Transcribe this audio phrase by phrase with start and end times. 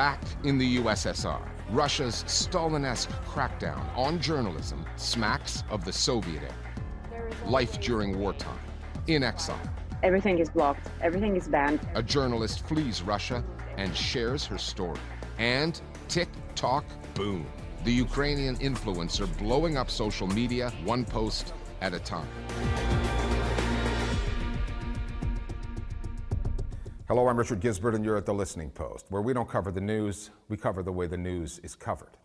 [0.00, 1.42] Back in the USSR,
[1.72, 7.30] Russia's Stalinesque crackdown on journalism smacks of the Soviet era.
[7.44, 8.58] Life during wartime,
[9.08, 9.60] in exile.
[10.02, 11.80] Everything is blocked, everything is banned.
[11.96, 13.44] A journalist flees Russia
[13.76, 14.98] and shares her story.
[15.36, 17.44] And tick tock boom.
[17.84, 22.28] The Ukrainian influencer blowing up social media one post at a time.
[27.10, 29.80] Hello, I'm Richard Gizbert, and you're at the Listening Post, where we don't cover the
[29.80, 32.16] news, we cover the way the news is covered.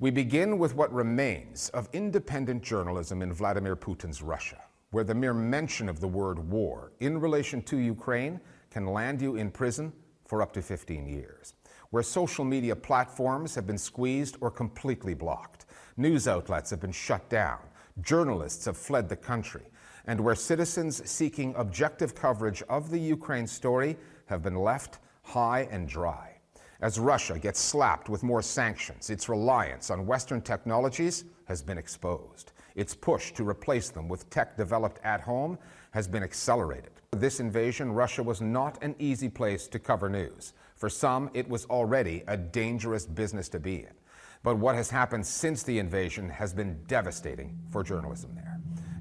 [0.00, 5.32] We begin with what remains of independent journalism in Vladimir Putin's Russia, where the mere
[5.32, 8.38] mention of the word war in relation to Ukraine
[8.70, 9.94] can land you in prison
[10.26, 11.54] for up to 15 years,
[11.88, 15.64] where social media platforms have been squeezed or completely blocked,
[15.96, 17.60] news outlets have been shut down,
[18.02, 19.62] journalists have fled the country,
[20.06, 25.88] and where citizens seeking objective coverage of the Ukraine story have been left high and
[25.88, 26.36] dry.
[26.80, 32.52] As Russia gets slapped with more sanctions, its reliance on Western technologies has been exposed.
[32.74, 35.58] Its push to replace them with tech developed at home
[35.92, 36.90] has been accelerated.
[37.12, 40.54] This invasion, Russia was not an easy place to cover news.
[40.74, 43.94] For some, it was already a dangerous business to be in.
[44.42, 48.51] But what has happened since the invasion has been devastating for journalism there.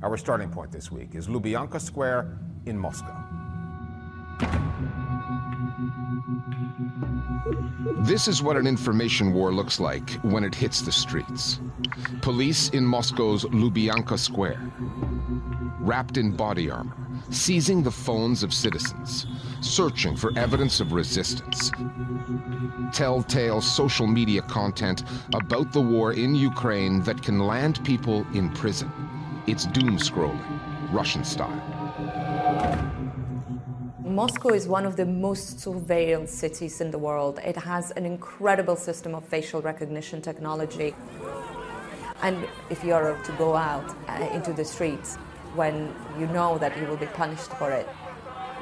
[0.03, 3.15] Our starting point this week is Lubyanka Square in Moscow.
[7.99, 11.59] This is what an information war looks like when it hits the streets.
[12.21, 14.73] Police in Moscow's Lubyanka Square,
[15.79, 16.97] wrapped in body armor,
[17.29, 19.27] seizing the phones of citizens,
[19.61, 21.71] searching for evidence of resistance.
[22.91, 25.03] Telltale social media content
[25.35, 28.91] about the war in Ukraine that can land people in prison.
[29.47, 30.39] It's doom scrolling,
[30.91, 31.49] Russian style.
[34.05, 37.39] Moscow is one of the most surveilled cities in the world.
[37.43, 40.93] It has an incredible system of facial recognition technology.
[42.21, 45.15] And if you are to go out uh, into the streets
[45.55, 47.87] when you know that you will be punished for it,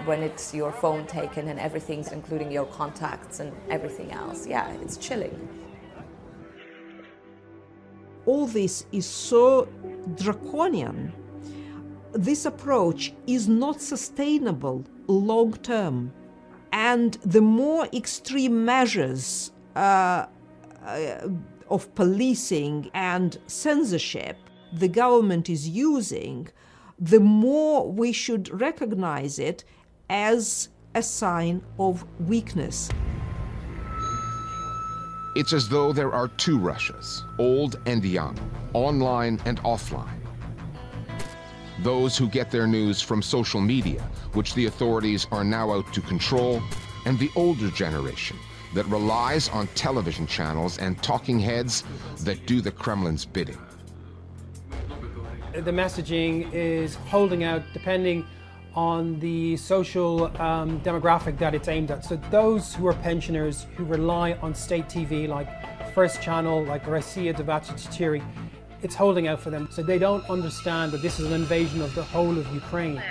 [0.06, 4.95] when it's your phone taken and everything's including your contacts and everything else, yeah, it's
[4.95, 5.35] chilling.
[8.25, 9.68] All this is so
[10.15, 11.13] draconian.
[12.13, 16.13] This approach is not sustainable long term.
[16.71, 20.25] And the more extreme measures uh,
[20.85, 21.27] uh,
[21.69, 24.37] of policing and censorship
[24.71, 26.47] the government is using,
[26.99, 29.63] the more we should recognize it
[30.09, 32.89] as a sign of weakness.
[35.35, 38.38] It's as though there are two Russias, old and young,
[38.73, 40.19] online and offline.
[41.84, 44.01] Those who get their news from social media,
[44.34, 46.62] which the authorities are now out to control,
[47.06, 48.38] and the older generation
[48.73, 51.84] that relies on television channels and talking heads
[52.22, 53.57] that do the Kremlin's bidding.
[55.53, 58.25] The messaging is holding out depending
[58.75, 62.06] on the social um, demographic that it's aimed at.
[62.06, 65.50] So those who are pensioners who rely on state TV like
[65.94, 67.78] First Channel, like Gracia Devati
[68.81, 69.68] it's holding out for them.
[69.72, 73.02] So they don't understand that this is an invasion of the whole of Ukraine.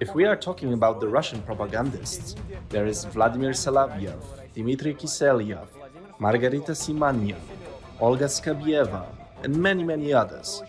[0.00, 2.36] If we are talking about the Russian propagandists,
[2.68, 4.20] there is Vladimir Solovyov,
[4.54, 5.66] Dmitry Kiselyov,
[6.20, 7.40] Margarita Simonyan,
[7.99, 9.05] Olga Skabyeva,
[9.43, 10.61] and many, many others.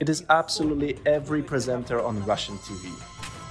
[0.00, 2.90] It is absolutely every presenter on Russian TV.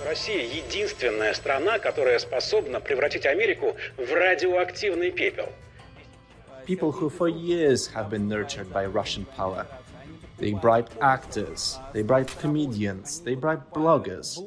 [0.05, 5.49] Россия единственная страна, которая способна превратить Америку в радиоактивный пепел.
[6.67, 9.65] People who for years have been nurtured by Russian power.
[10.37, 14.37] They bribed actors, they bribed comedians, they bribed bloggers.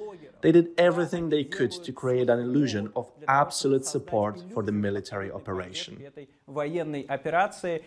[0.44, 5.32] they did everything they could to create an illusion of absolute support for the military
[5.32, 6.04] operation.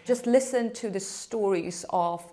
[0.06, 2.24] Just listen to the stories of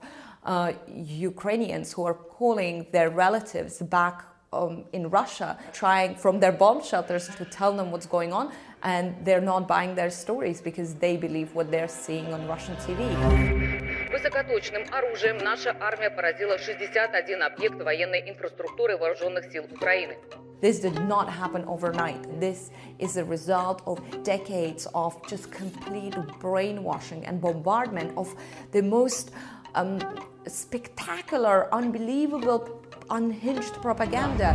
[0.45, 4.23] uh, Ukrainians who are calling their relatives back
[4.53, 8.51] um, in Russia, trying from their bomb shelters to tell them what's going on,
[8.83, 13.82] and they're not buying their stories because they believe what they're seeing on Russian TV.
[14.12, 20.16] Высокоточным оружием наша армия поразила 61 объект военной инфраструктуры вооруженных сил Украины.
[20.60, 22.20] This did not happen overnight.
[22.40, 28.34] This is a result of decades of just complete brainwashing and bombardment of
[28.72, 29.30] the most
[29.74, 30.00] um,
[30.46, 34.54] spectacular, unbelievable unhinged propaganda.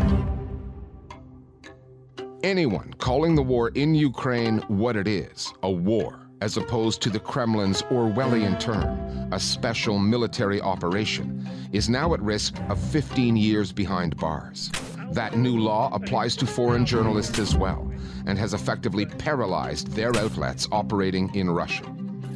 [2.44, 7.21] Anyone calling the war in Ukraine what it is, a war, as opposed to the
[7.21, 14.17] Kremlin's Orwellian term, a special military operation, is now at risk of 15 years behind
[14.17, 14.71] bars.
[15.11, 17.91] That new law applies to foreign journalists as well
[18.27, 21.85] and has effectively paralyzed their outlets operating in Russia.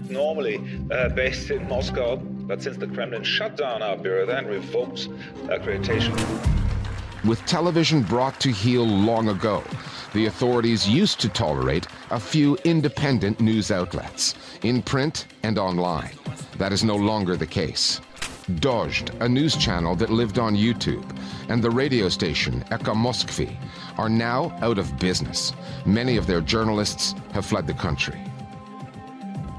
[0.08, 0.60] Normally
[0.90, 5.08] uh, based in Moscow, but since the Kremlin shut down our bureau and revoked
[5.46, 6.61] accreditation.
[7.24, 9.62] With television brought to heel long ago,
[10.12, 14.34] the authorities used to tolerate a few independent news outlets,
[14.64, 16.18] in print and online.
[16.58, 18.00] That is no longer the case.
[18.56, 21.08] Dozhd, a news channel that lived on YouTube,
[21.48, 23.56] and the radio station Echo Moskvy
[23.98, 25.52] are now out of business.
[25.86, 28.20] Many of their journalists have fled the country.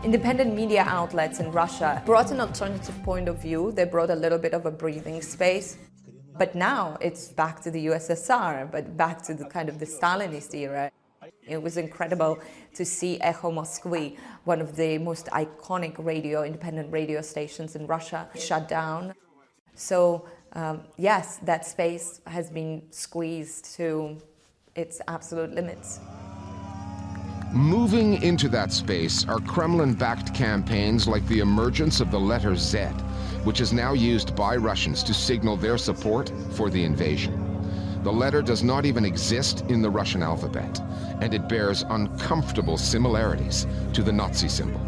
[0.04, 3.72] Independent media outlets in Russia brought an alternative point of view.
[3.72, 5.78] They brought a little bit of a breathing space.
[6.38, 10.54] But now it's back to the USSR, but back to the kind of the Stalinist
[10.56, 10.92] era.
[11.48, 12.40] It was incredible
[12.74, 18.28] to see Echo Moskvy, one of the most iconic radio, independent radio stations in Russia,
[18.36, 19.14] shut down.
[19.76, 24.18] So, um, yes, that space has been squeezed to
[24.76, 26.00] its absolute limits.
[27.54, 32.88] Moving into that space are Kremlin backed campaigns like the emergence of the letter Z,
[33.44, 37.40] which is now used by Russians to signal their support for the invasion.
[38.04, 40.82] The letter does not even exist in the Russian alphabet,
[41.22, 44.82] and it bears uncomfortable similarities to the Nazi symbol.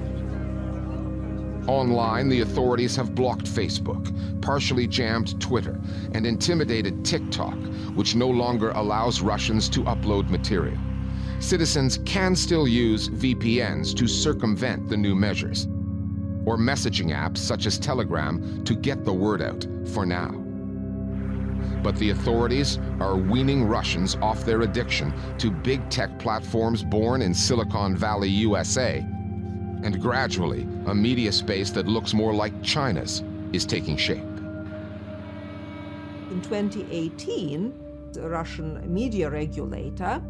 [1.68, 5.80] Online, the authorities have blocked Facebook, partially jammed Twitter,
[6.12, 7.56] and intimidated TikTok,
[7.96, 10.78] which no longer allows Russians to upload material.
[11.40, 15.68] Citizens can still use VPNs to circumvent the new measures,
[16.46, 20.32] or messaging apps such as Telegram to get the word out for now.
[21.82, 27.34] But the authorities are weaning Russians off their addiction to big tech platforms born in
[27.34, 28.98] Silicon Valley, USA.
[29.84, 34.24] And gradually, a media space that looks more like China's is taking shape.
[36.32, 40.24] In 2018, the Russian media regulator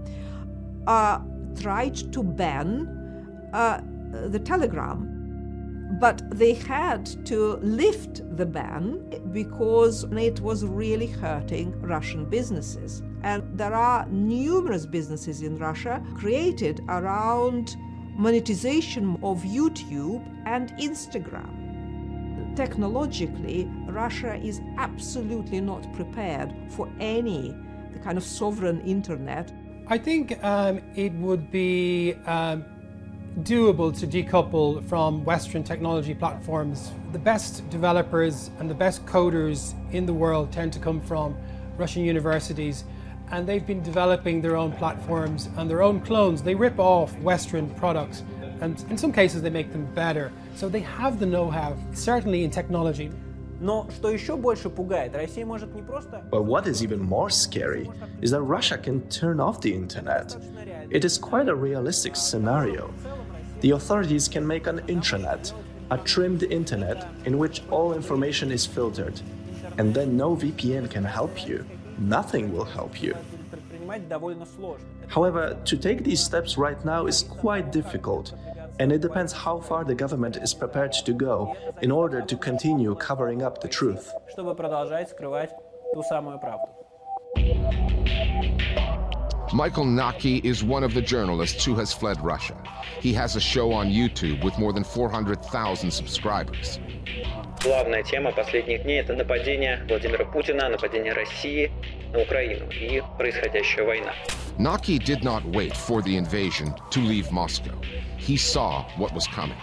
[0.88, 1.20] uh,
[1.58, 3.82] tried to ban uh,
[4.28, 5.15] the Telegram
[6.00, 13.02] but they had to lift the ban because it was really hurting Russian businesses.
[13.24, 17.76] And there are numerous businesses in Russia created around
[18.18, 22.56] monetization of YouTube and Instagram.
[22.56, 27.56] Technologically, Russia is absolutely not prepared for any
[28.04, 29.52] kind of sovereign internet.
[29.88, 32.66] I think um, it would be um,
[33.42, 36.92] doable to decouple from Western technology platforms.
[37.12, 41.36] The best developers and the best coders in the world tend to come from
[41.78, 42.86] Russian universities
[43.32, 46.44] and they've been developing their own platforms and their own clones.
[46.44, 48.24] They rip off Western products
[48.62, 50.32] and in some cases they make them better.
[50.56, 53.12] So they have the know-how, certainly in technology.
[56.30, 57.90] But what is even more scary
[58.22, 60.36] is that Russia can turn off the internet.
[60.90, 62.94] It is quite a realistic scenario.
[63.66, 65.52] The authorities can make an intranet,
[65.90, 69.20] a trimmed internet in which all information is filtered.
[69.80, 71.66] And then no VPN can help you.
[71.98, 73.18] Nothing will help you.
[75.08, 78.34] However, to take these steps right now is quite difficult,
[78.78, 82.94] and it depends how far the government is prepared to go in order to continue
[82.94, 84.14] covering up the truth.
[89.54, 92.58] Michael Nacke is one of the journalists who has fled Russia.
[93.00, 96.80] He has a show on YouTube with more than 400,000 subscribers.
[97.62, 101.72] Главная тема последних дней– это нападение Владимира Путина, нападение России
[102.12, 104.14] на Украину и происходящая война.
[104.58, 107.74] Nacke did not wait for the invasion to leave Moscow.
[108.18, 109.58] He saw what was coming.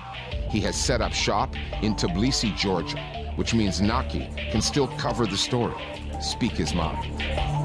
[0.50, 2.98] He has set up shop in Tbilisi, Georgia,
[3.36, 5.74] which means Nacke can still cover the story,
[6.20, 7.61] speak his mind.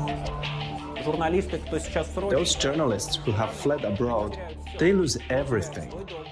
[2.30, 4.38] Those journalists who have fled abroad,
[4.78, 5.90] they lose everything.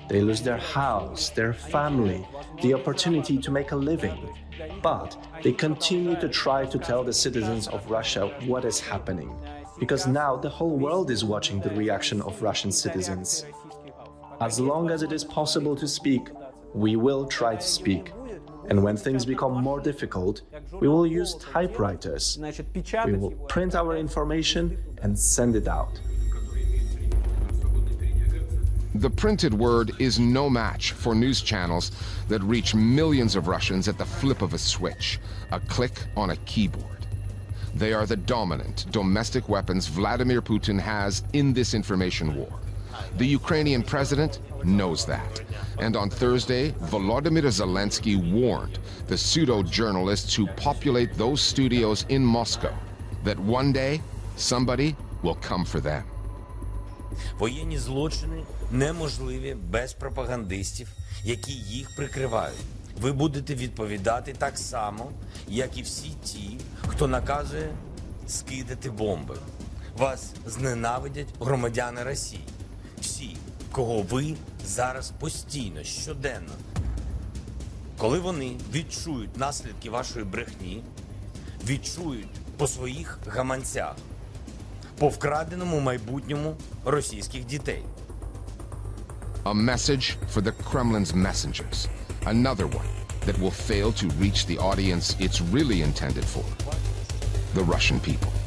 [0.10, 2.27] They lose their house, their family,
[2.62, 4.17] the opportunity to make a living.
[4.82, 9.34] But they continue to try to tell the citizens of Russia what is happening.
[9.79, 13.46] Because now the whole world is watching the reaction of Russian citizens.
[14.41, 16.27] As long as it is possible to speak,
[16.74, 18.12] we will try to speak.
[18.69, 20.41] And when things become more difficult,
[20.72, 22.38] we will use typewriters.
[23.05, 26.00] We will print our information and send it out.
[28.95, 31.91] The printed word is no match for news channels
[32.29, 35.19] that reach millions of Russians at the flip of a switch,
[35.51, 37.05] a click on a keyboard.
[37.75, 42.60] They are the dominant domestic weapons Vladimir Putin has in this information war.
[43.17, 45.41] The Ukrainian president knows that.
[45.79, 52.74] And on Thursday, Volodymyr Zelensky warned the pseudo-journalists who populate those studios in Moscow
[53.24, 54.01] that one day
[54.38, 56.03] somebody will come for them.
[57.39, 60.88] Воєнні злочини неможливі без пропагандистів,
[61.24, 62.57] які їх прикривають.
[63.01, 65.12] Ви будете відповідати так само,
[65.48, 66.57] як і всі ті,
[66.88, 67.69] хто наказує
[68.27, 69.36] скидати бомби.
[69.98, 72.41] Вас зненавидять громадяни Росії.
[73.01, 73.38] Всі,
[73.72, 76.51] кого ви зараз постійно, щоденно.
[77.98, 80.84] Коли вони відчують наслідки вашої брехні,
[81.67, 83.95] відчують по своїх гаманцях,
[85.00, 86.55] по вкраденому майбутньому
[86.86, 87.84] російських дітей.
[89.45, 91.88] A message for the Kremlin's messengers.
[92.25, 92.89] Another one
[93.25, 96.45] that will fail to reach the audience it's really intended for.
[97.53, 98.44] The Russian people.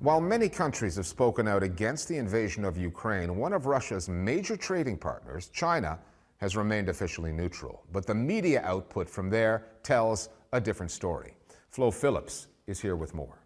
[0.00, 4.56] While many countries have spoken out against the invasion of Ukraine, one of Russia's major
[4.56, 5.98] trading partners, China,
[6.38, 7.82] has remained officially neutral.
[7.92, 11.34] But the media output from there tells a different story.
[11.68, 13.42] Flo Phillips is here with more.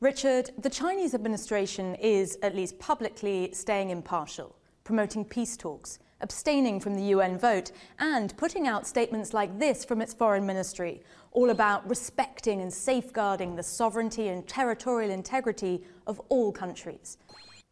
[0.00, 6.94] Richard, the Chinese administration is, at least publicly, staying impartial, promoting peace talks, abstaining from
[6.94, 11.02] the UN vote, and putting out statements like this from its foreign ministry,
[11.32, 17.18] all about respecting and safeguarding the sovereignty and territorial integrity of all countries.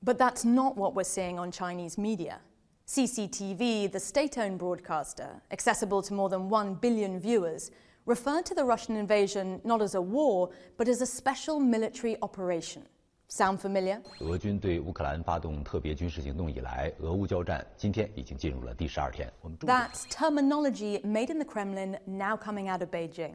[0.02, 2.40] But that's not what we're seeing on Chinese media.
[2.86, 7.70] CCTV, the state owned broadcaster, accessible to more than 1 billion viewers,
[8.04, 12.84] referred to the Russian invasion not as a war, but as a special military operation.
[13.31, 14.01] Sound familiar?
[14.21, 19.31] 俄军对乌克兰发动特别军事行动以来，俄乌交战今天已经进入了第十二天。
[19.41, 23.33] 我们 That's terminology made in the Kremlin now coming out of Beijing.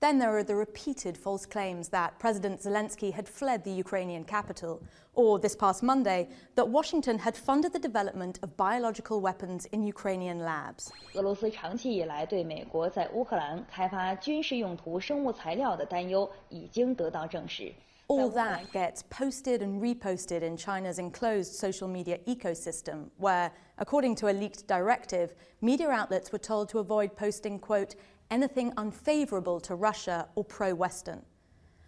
[0.00, 4.80] Then there are the repeated false claims that President Zelensky had fled the Ukrainian capital,
[5.14, 10.40] or this past Monday, that Washington had funded the development of biological weapons in Ukrainian
[10.40, 10.90] labs.
[11.14, 17.72] 俄罗斯长期以来对美国在乌克兰开发军事用途生物材料的担忧已经得到证实。
[18.09, 24.29] All that gets posted and reposted in China's enclosed social media ecosystem, where, according to
[24.29, 27.95] a leaked directive, media outlets were told to avoid posting, quote,
[28.31, 31.21] anything unfavorable to Russia or pro Western.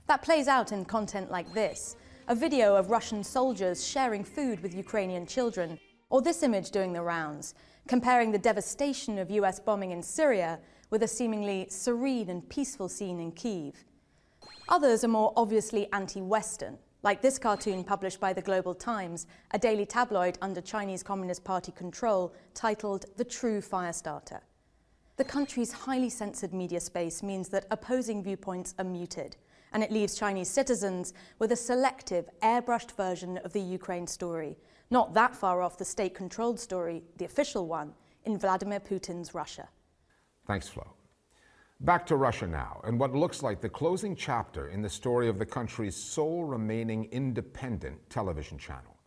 [0.07, 1.95] That plays out in content like this
[2.27, 7.01] a video of Russian soldiers sharing food with Ukrainian children, or this image doing the
[7.01, 7.55] rounds,
[7.87, 10.59] comparing the devastation of US bombing in Syria
[10.89, 13.85] with a seemingly serene and peaceful scene in Kiev.
[14.69, 19.57] Others are more obviously anti Western, like this cartoon published by the Global Times, a
[19.57, 24.41] daily tabloid under Chinese Communist Party control, titled The True Firestarter.
[25.17, 29.37] The country's highly censored media space means that opposing viewpoints are muted,
[29.73, 34.55] and it leaves Chinese citizens with a selective, airbrushed version of the Ukraine story,
[34.91, 37.91] not that far off the state controlled story, the official one,
[38.25, 39.67] in Vladimir Putin's Russia.
[40.45, 40.85] Thanks, Flo.
[41.81, 45.39] Back to Russia now, and what looks like the closing chapter in the story of
[45.39, 48.97] the country's sole remaining independent television channel.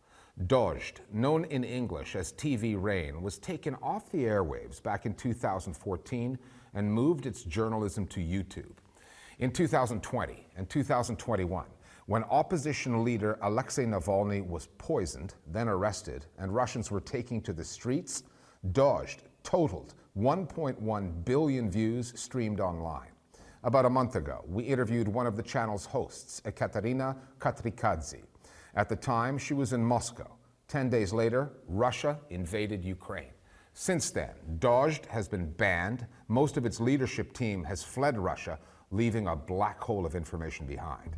[0.47, 6.39] Dozhd, known in English as TV Rain, was taken off the airwaves back in 2014
[6.73, 8.77] and moved its journalism to YouTube.
[9.37, 11.65] In 2020 and 2021,
[12.07, 17.63] when opposition leader Alexei Navalny was poisoned, then arrested, and Russians were taking to the
[17.63, 18.23] streets,
[18.71, 23.09] Dozhd totaled 1.1 billion views streamed online.
[23.63, 28.21] About a month ago, we interviewed one of the channel's hosts, Ekaterina Kotrikadze.
[28.75, 30.31] At the time, she was in Moscow.
[30.67, 33.33] Ten days later, Russia invaded Ukraine.
[33.73, 36.05] Since then, Dozhd has been banned.
[36.27, 38.59] Most of its leadership team has fled Russia,
[38.91, 41.15] leaving a black hole of information behind.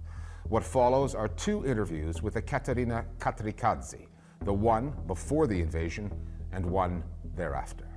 [0.48, 4.08] What follows are two interviews with Ekaterina Kotrikadze,
[4.42, 6.12] the one before the invasion
[6.54, 7.04] and one
[7.36, 7.88] thereafter.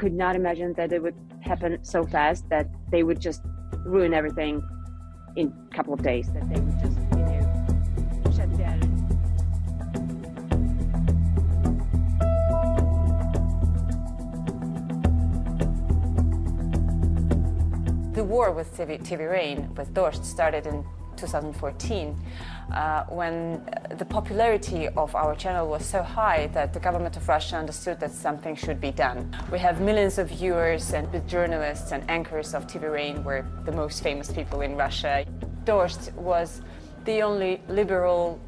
[0.00, 3.42] Could not imagine that it would happen so fast that they would just
[3.84, 4.66] ruin everything
[5.36, 6.26] in a couple of days.
[6.32, 6.96] That they would just,
[8.34, 8.80] shut down.
[18.14, 20.82] The war with TV, TV Rain with Dozhd, started in
[21.20, 22.16] 2014,
[22.72, 23.62] uh, when
[23.98, 28.12] the popularity of our channel was so high that the government of Russia understood that
[28.12, 29.36] something should be done.
[29.52, 33.72] We have millions of viewers, and the journalists and anchors of TV Rain were the
[33.72, 35.24] most famous people in Russia.
[35.64, 36.62] Dozhd was
[37.04, 38.40] the only liberal,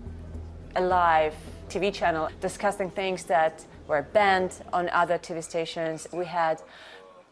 [0.77, 1.35] alive
[1.69, 6.07] TV channel discussing things that were banned on other TV stations.
[6.13, 6.61] We had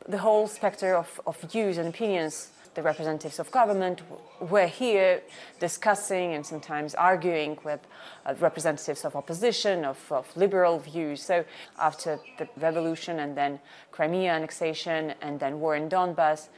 [0.08, 2.50] the whole spectrum of, of views and opinions.
[2.74, 4.02] The representatives of government
[4.40, 5.22] were here
[5.58, 7.80] discussing and sometimes arguing with
[8.24, 11.22] uh, representatives of opposition, of, of liberal views.
[11.22, 11.44] So,
[11.78, 13.58] after the revolution and then
[13.90, 16.48] Crimea annexation and then war in Donbass,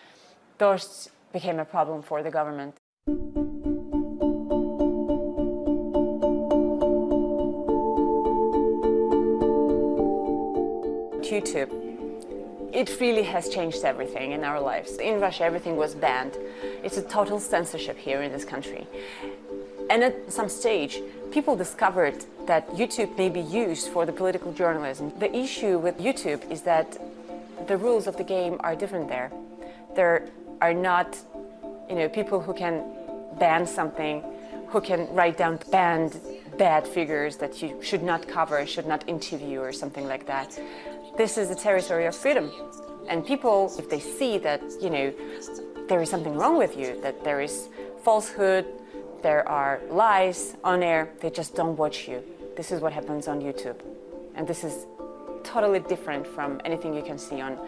[0.59, 2.77] Dozhd became a problem for the government.
[11.33, 11.82] YouTube.
[12.73, 14.97] It really has changed everything in our lives.
[14.97, 16.39] In Russia, everything was banned.
[16.83, 18.87] It's a total censorship here in this country.
[19.91, 21.03] And at some stage,
[21.33, 25.13] people discovered that YouTube may be used for the political journalism.
[25.19, 26.97] The issue with YouTube is that
[27.67, 29.31] the rules of the game are different there.
[29.95, 30.31] There
[30.63, 31.19] are not,
[31.91, 32.83] you know, people who can
[33.39, 34.25] ban something,
[34.69, 36.19] who can write down banned
[36.57, 40.59] bad figures that you should not cover, should not interview, or something like that
[41.17, 42.51] this is a territory of freedom.
[43.09, 45.13] And people, if they see that, you know,
[45.89, 47.69] there is something wrong with you, that there is
[48.03, 48.67] falsehood,
[49.23, 52.23] there are lies on air, they just don't watch you.
[52.57, 53.77] This is what happens on YouTube.
[54.35, 54.87] And this is
[55.45, 57.59] totally different from anything you can see on,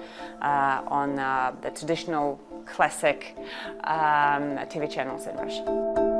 [0.41, 3.37] uh, on uh, the traditional classic
[3.85, 6.14] um, TV channels in Russia.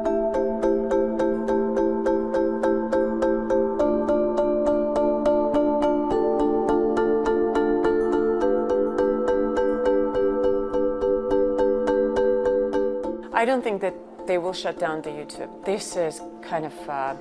[13.45, 13.95] I don't think that
[14.27, 15.67] they will shut down the YouTube.
[15.67, 17.15] This is kind of uh,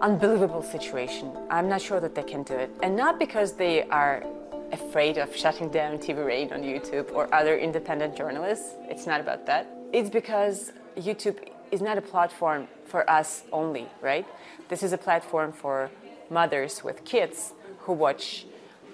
[0.00, 1.30] unbelievable situation.
[1.50, 4.24] I'm not sure that they can do it, and not because they are
[4.72, 8.70] afraid of shutting down TV Rain on YouTube or other independent journalists.
[8.88, 9.66] It's not about that.
[9.92, 11.36] It's because YouTube
[11.70, 14.26] is not a platform for us only, right?
[14.70, 15.90] This is a platform for
[16.30, 18.46] mothers with kids who watch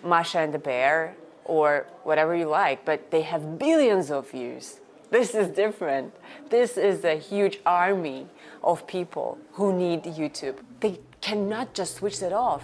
[0.03, 1.15] Masha and the Bear
[1.45, 4.81] or whatever you like, but they have billions of views.
[5.14, 6.12] This is different.
[6.50, 8.26] This is a huge army
[8.64, 10.56] of people who need YouTube.
[10.80, 12.64] They cannot just switch it off.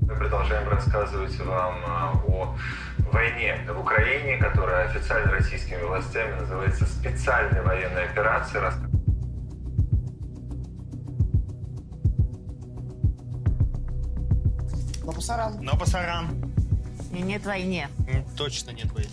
[0.00, 2.56] Мы продолжаем рассказывать вам о
[3.12, 8.89] войне в Украине, которая официально российскими властями называется специальной военной операцией.
[15.21, 15.57] Пасаран.
[15.61, 16.51] Но пасаран.
[17.13, 17.89] И нет войне.
[18.35, 19.09] Точно нет войны.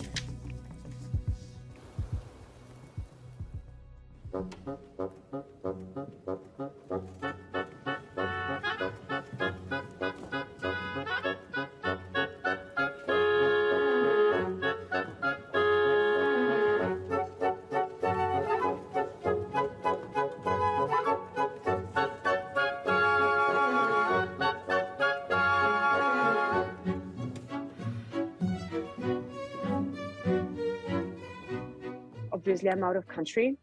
[32.59, 33.57] Obviously I'm out of country.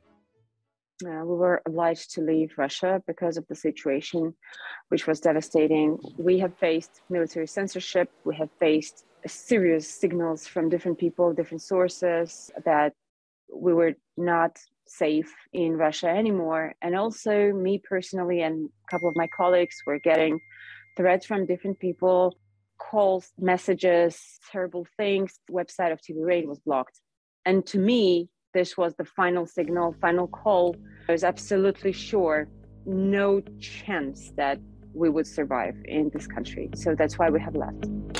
[1.04, 4.34] Uh, we were obliged to leave Russia because of the situation,
[4.88, 5.98] which was devastating.
[6.16, 8.10] We have faced military censorship.
[8.24, 12.94] We have faced serious signals from different people, different sources that
[13.52, 14.56] we were not
[14.86, 16.74] safe in Russia anymore.
[16.80, 20.40] And also, me personally and a couple of my colleagues were getting
[20.96, 22.34] threats from different people,
[22.78, 25.38] calls, messages, terrible things.
[25.48, 26.98] The website of TV Rain was blocked.
[27.44, 30.74] And to me, this was the final signal, final call.
[31.10, 32.48] I was absolutely sure
[32.86, 34.58] no chance that
[34.94, 36.70] we would survive in this country.
[36.74, 38.15] So that's why we have left.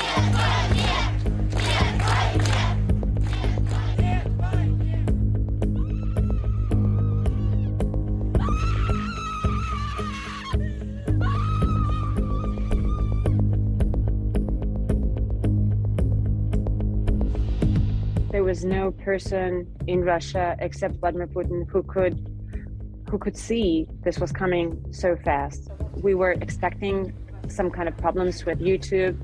[18.37, 22.17] There was no person in Russia except Vladimir Putin who could
[23.09, 25.71] who could see this was coming so fast.
[26.03, 27.15] We were expecting
[27.49, 29.17] some kind of problems with YouTube,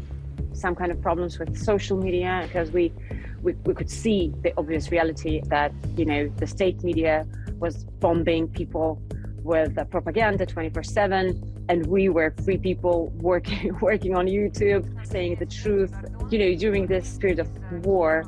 [0.55, 2.91] some kind of problems with social media because we,
[3.43, 7.27] we we could see the obvious reality that you know the state media
[7.59, 8.89] was bombing people
[9.43, 15.95] with propaganda 24/7 and we were free people working working on YouTube, saying the truth.
[16.31, 17.49] You know, during this period of
[17.85, 18.25] war,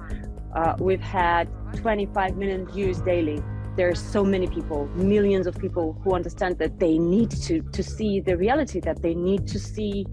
[0.53, 3.41] uh, we've had 25 million views daily.
[3.75, 7.83] There are so many people, millions of people who understand that they need to to
[7.83, 10.05] see the reality, that they need to see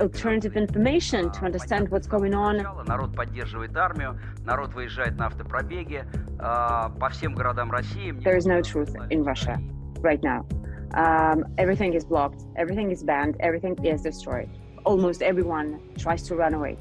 [0.00, 2.56] alternative information to understand what's going on.
[2.86, 6.04] Народ поддерживает армию, народ выезжает на автопробеги
[6.38, 8.12] по всем городам России.
[8.22, 9.60] There is no truth in Russia
[10.00, 10.46] right now.
[10.94, 14.50] Um, everything is blocked, everything is banned, everything is destroyed.
[14.84, 16.76] Almost everyone tries to run away.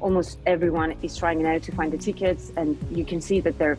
[0.00, 3.78] Almost everyone is trying now to find the tickets, and you can see that there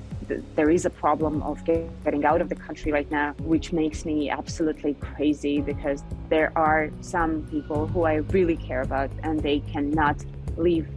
[0.56, 4.30] there is a problem of getting out of the country right now, which makes me
[4.30, 10.18] absolutely crazy because there are some people who I really care about, and they cannot
[10.58, 10.88] leave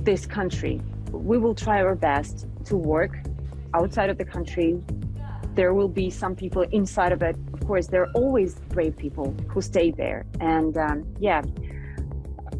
[0.00, 0.80] this country.
[1.12, 3.16] We will try our best to work
[3.72, 4.82] outside of the country.
[5.54, 9.34] There will be some people inside of it of course, there are always brave people
[9.48, 10.24] who stay there.
[10.40, 11.42] And um, yeah,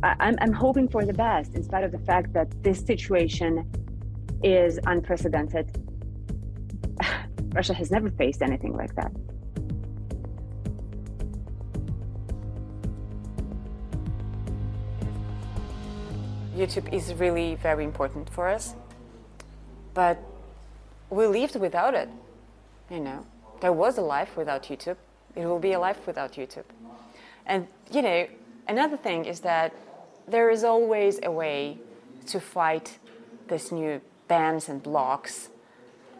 [0.03, 3.69] I'm, I'm hoping for the best, in spite of the fact that this situation
[4.43, 5.67] is unprecedented.
[7.55, 9.13] Russia has never faced anything like that.
[16.57, 18.75] YouTube is really very important for us,
[19.95, 20.19] but
[21.11, 22.09] we lived without it,
[22.91, 23.25] you know
[23.61, 24.97] there was a life without YouTube.
[25.35, 26.65] It will be a life without YouTube.
[27.47, 28.27] And, you know,
[28.67, 29.73] another thing is that
[30.31, 31.79] there is always a way
[32.27, 32.99] to fight
[33.49, 35.49] this new bans and blocks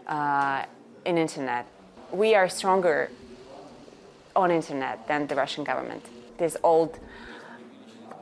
[0.07, 0.65] uh,
[1.05, 1.67] in internet.
[2.11, 3.11] We are stronger
[4.35, 6.05] on internet than the Russian government.
[6.39, 6.99] This old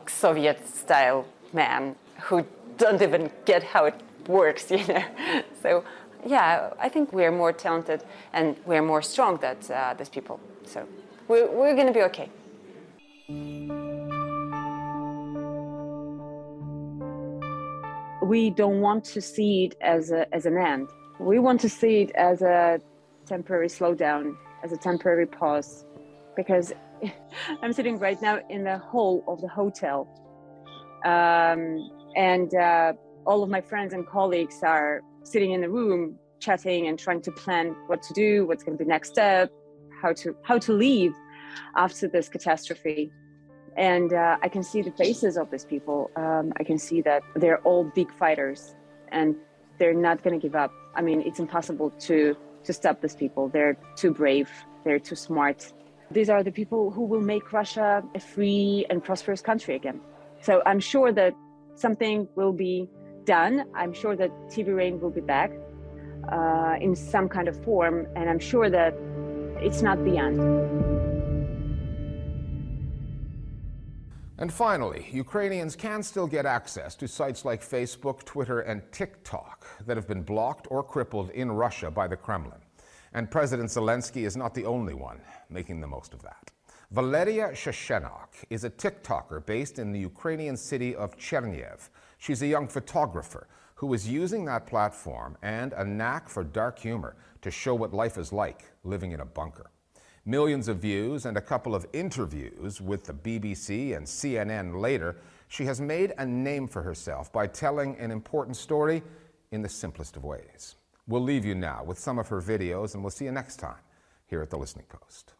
[0.06, 2.44] Soviet-style man who
[2.78, 3.94] don't even get how it
[4.26, 5.04] works, you know.
[5.62, 5.84] So
[6.24, 10.40] yeah, I think we're more talented and we're more strong than uh, these people.
[10.64, 10.86] So
[11.28, 12.28] we're, we're going to be okay.
[18.26, 20.88] We don't want to see it as, a, as an end.
[21.20, 22.80] We want to see it as a
[23.26, 25.84] temporary slowdown, as a temporary pause.
[26.36, 26.72] Because
[27.62, 30.08] I'm sitting right now in the hall of the hotel.
[31.04, 32.94] Um, and uh,
[33.26, 37.32] all of my friends and colleagues are sitting in the room chatting and trying to
[37.32, 39.50] plan what to do what's going to be next step
[40.02, 41.14] how to how to leave
[41.76, 43.10] after this catastrophe
[43.76, 46.10] and uh, i can see the faces of these people.
[46.16, 48.74] Um, i can see that they're all big fighters
[49.12, 49.36] and
[49.78, 50.72] they're not going to give up.
[50.94, 53.48] I mean it's impossible to to stop these people.
[53.48, 54.50] They're too brave.
[54.84, 55.72] They're too smart.
[56.10, 60.00] These are the people who will make russia a free and prosperous country again.
[60.40, 61.34] So i'm sure that
[61.74, 62.88] something will be
[63.26, 63.64] done.
[63.74, 65.52] I'm sure that TV Rain will be back
[66.32, 68.94] uh, in some kind of form, and I'm sure that
[69.60, 70.95] it's not the end.
[74.38, 79.96] And finally, Ukrainians can still get access to sites like Facebook, Twitter, and TikTok that
[79.96, 82.60] have been blocked or crippled in Russia by the Kremlin.
[83.14, 86.50] And President Zelensky is not the only one making the most of that.
[86.90, 91.88] Valeria Shashenok is a TikToker based in the Ukrainian city of Chernihiv.
[92.18, 97.16] She's a young photographer who is using that platform and a knack for dark humor
[97.40, 99.70] to show what life is like living in a bunker.
[100.28, 105.14] Millions of views and a couple of interviews with the BBC and CNN later,
[105.46, 109.04] she has made a name for herself by telling an important story
[109.52, 110.74] in the simplest of ways.
[111.06, 113.78] We'll leave you now with some of her videos, and we'll see you next time
[114.26, 115.34] here at the Listening Post.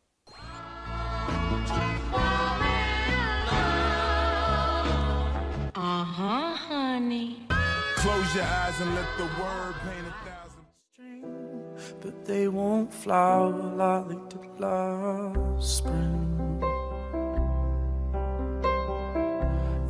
[5.75, 7.43] Uh-huh, honey.
[7.97, 10.46] Close your eyes and let the word paint a thousand strings,
[12.01, 16.63] but they won't flower like they did last spring.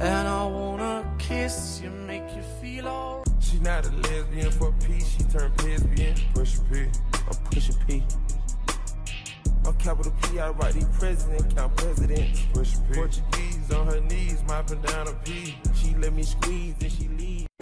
[0.01, 3.25] And I wanna kiss you, make you feel all.
[3.41, 6.15] She not a lesbian for peace, she turned lesbian.
[6.35, 8.03] Push a P, I'm pushing P.
[9.67, 12.43] On capital P, I write the president, count presidents.
[12.53, 15.57] Push Portuguese on her knees, mopping down a P.
[15.75, 17.56] She let me squeeze and she leave.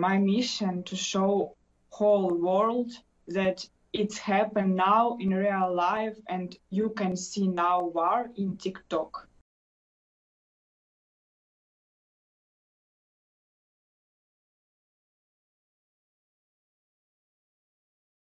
[0.00, 1.54] My mission to show
[1.90, 2.90] whole world
[3.28, 9.28] that it's happened now in real life and you can see now war in TikTok.